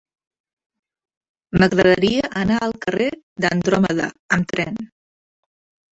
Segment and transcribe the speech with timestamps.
[1.59, 3.13] M'agradaria anar al carrer
[3.45, 4.85] d'Andròmeda amb tren.